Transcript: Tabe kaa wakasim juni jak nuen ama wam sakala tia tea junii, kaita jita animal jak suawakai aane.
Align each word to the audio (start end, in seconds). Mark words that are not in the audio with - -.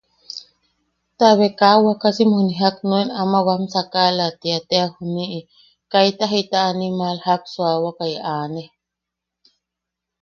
Tabe 1.19 1.47
kaa 1.59 1.77
wakasim 1.85 2.29
juni 2.35 2.53
jak 2.61 2.77
nuen 2.89 3.09
ama 3.21 3.39
wam 3.47 3.63
sakala 3.73 4.25
tia 4.41 4.59
tea 4.69 4.87
junii, 4.95 5.39
kaita 5.91 6.25
jita 6.33 6.59
animal 6.71 7.15
jak 7.25 7.41
suawakai 7.53 8.15
aane. 8.35 8.63